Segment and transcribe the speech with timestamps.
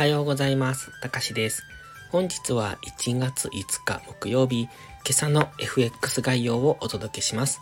[0.00, 0.98] はようございます。
[1.02, 1.62] たかしです。
[2.08, 4.70] 本日は1月5日木曜日、今
[5.10, 7.60] 朝の FX 概要をお届けします。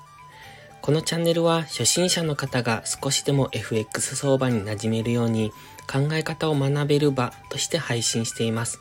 [0.80, 5.50] このチャンネルは初心者の方が少しでも FX 相場に馴染めるように
[5.92, 8.78] 考え方を学べる場として配信しています。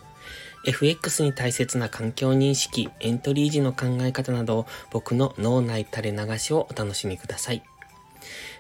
[0.68, 7.64] FX に大切な環境認識、エントリー時の考え方など僕の脳内垂れ流しをお楽しみください。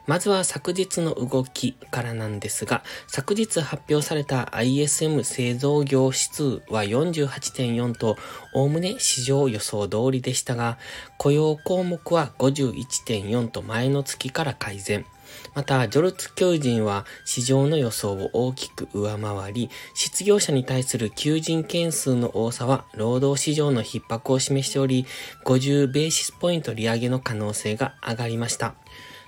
[0.07, 8.17] まずは昨日の動きからなんですが、昨日発表された ISM 製造業指数は48.4と、
[8.53, 10.77] おおむね市場予想通りでしたが、
[11.17, 15.05] 雇用項目は51.4と前の月から改善。
[15.53, 25.05] また、ジョルツ求人は市場の予想を大きく上回り、失業者に対する求人件数の多さは労働市場の逼迫を示しており、
[25.43, 28.75] 50ベーシスポイント利上げの可能性が上がりました。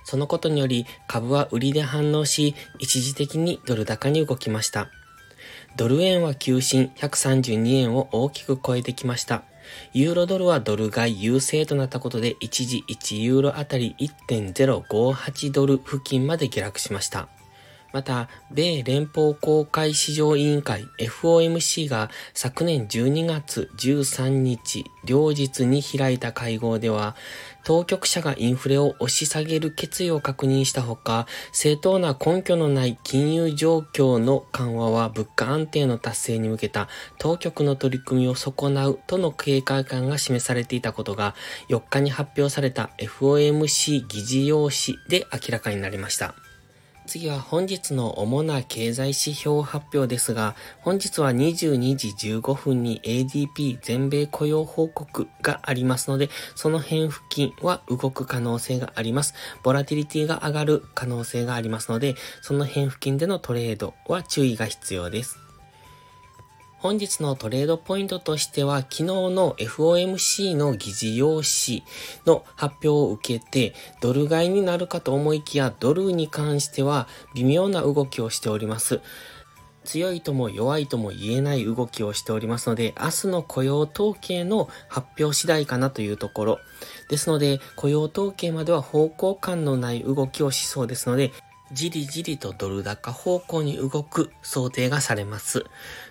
[0.03, 4.89] そのことにより株は売りで反応し、一時的にドル高に動きました。
[5.75, 9.43] ドル円は急進132円を大きく超えてきました。
[9.93, 17.29] ユーロドルはドル買い優勢となったことで一時1ユーロあたり1.058ドル付近まで下落しました。
[17.91, 27.15] また、米連邦公開市場委員会 FOMC が昨年12月13日両日に開いた会合では、
[27.63, 41.35] 当局者がインフレを押し下げる決意を確認したほか、正当な根拠のない金融状況の緩和は物価安定の達成に向けた当局の取り組みを損なうとの警戒感が示されていたことが
[41.69, 46.35] 4日に発表された FOMC 議事要旨で明らかになりました。
[47.09, 59.33] 次は本日の主な経済指標発表ですが、本日は22時15分に ADP 全米雇用報告がありますので、その辺付近は動く可能性があります。
[59.63, 65.48] ボラティリティが上がる可能性がありますので、その辺付近でのトレードは注意が必要です。
[66.79, 71.83] 本日のトレードポイントとしては、昨日の FOMC の議事要旨
[72.25, 79.01] の発表を受けて、ドル買いになるかと思いきや、ドルに関しては微妙な動きをしております。
[79.83, 86.59] 強いとも弱いとも言えない動きをしておりますので、明日の雇用統計の発表次第かなというところ。
[87.09, 91.33] ですので、雇用統計までは方向感のない動きをしそうですので、
[91.71, 95.65] じりじりとドル高方向に動く想定がされます。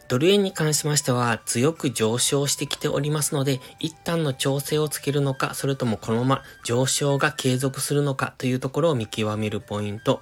[0.08, 10.20] ドル円に関しましては強く上昇してきておりますので、一旦の調整をつけるのか、それともこのまま上昇が継続するのかというところを見極めるポイント。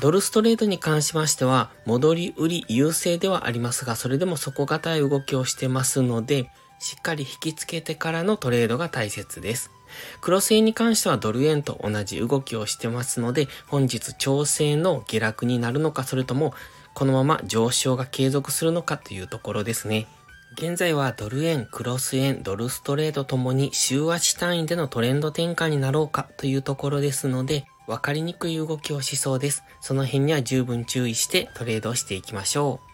[0.00, 6.50] ドルストレートに関しましては、戻り売り優勢ではありますが、それでも底堅い動きをしてますので、
[6.84, 9.70] しっかり引きつけてからのトレードが大切です。
[10.20, 16.52] クロス円に関してはドル円と同じ動きをしてますので、本日調整の下落になるのか、それとも
[16.92, 20.06] このまま上昇が継続するのかというところですね。
[20.58, 29.64] 現在はドル円、クロス円、ドルストレートともに週足単位でのトレンド転換になろうかというところですので、分かりにくい動きをしそうです。
[29.80, 32.93] その辺には十分注意してトレードをしていきましょう。